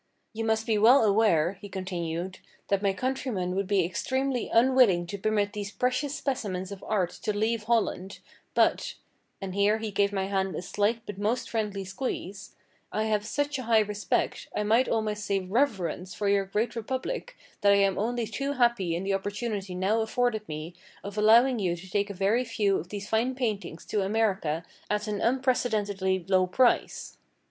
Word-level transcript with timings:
"You 0.33 0.43
must 0.45 0.65
be 0.65 0.79
well 0.79 1.03
aware," 1.05 1.59
he 1.61 1.69
continued, 1.69 2.39
"that 2.69 2.81
my 2.81 2.91
countrymen 2.91 3.53
would 3.53 3.67
be 3.67 3.85
extremely 3.85 4.49
unwilling 4.51 5.05
to 5.05 5.17
permit 5.19 5.53
these 5.53 5.69
precious 5.69 6.15
specimens 6.15 6.71
of 6.71 6.83
art 6.87 7.11
to 7.21 7.31
leave 7.37 7.65
Holland, 7.65 8.17
but," 8.55 8.95
and 9.39 9.53
here 9.53 9.77
he 9.77 9.91
gave 9.91 10.11
my 10.11 10.25
hand 10.25 10.55
a 10.55 10.63
slight 10.63 11.01
but 11.05 11.19
most 11.19 11.51
friendly 11.51 11.85
squeeze, 11.85 12.55
"I 12.91 13.03
have 13.03 13.23
such 13.27 13.59
a 13.59 13.69
high 13.69 13.81
respect, 13.81 14.47
I 14.55 14.63
might 14.63 14.89
almost 14.89 15.23
say 15.23 15.39
reverence 15.41 16.15
for 16.15 16.27
your 16.27 16.45
great 16.45 16.75
republic 16.75 17.37
that 17.61 17.71
I 17.71 17.75
am 17.75 17.99
only 17.99 18.25
too 18.25 18.53
happy 18.53 18.95
in 18.95 19.03
the 19.03 19.13
opportunity 19.13 19.75
now 19.75 20.01
afforded 20.01 20.49
me 20.49 20.73
of 21.03 21.15
allowing 21.15 21.59
you 21.59 21.75
to 21.75 21.87
take 21.87 22.09
a 22.09 22.15
very 22.15 22.43
few 22.43 22.79
of 22.79 22.89
these 22.89 23.07
fine 23.07 23.35
paintings 23.35 23.85
to 23.85 24.01
America 24.01 24.63
at 24.89 25.05
an 25.07 25.21
unprecedentedly 25.21 26.25
low 26.27 26.47
price." 26.47 27.19